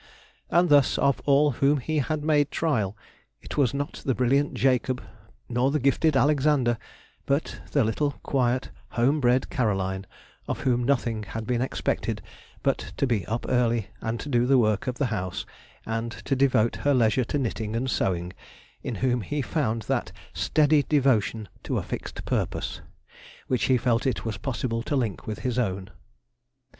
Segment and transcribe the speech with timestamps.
[0.49, 2.97] And thus, of all of whom he had made trial,
[3.39, 5.03] it was not the brilliant Jacob,
[5.47, 6.79] nor the gifted Alexander,
[7.27, 10.07] but the little quiet, home bred Caroline,
[10.47, 12.19] of whom nothing had been expected
[12.63, 15.45] but to be up early and to do the work of the house,
[15.85, 18.33] and to devote her leisure to knitting and sewing,
[18.81, 22.81] in whom he found that steady devotion to a fixed purpose
[23.45, 25.91] which he felt it was possible to link with his own.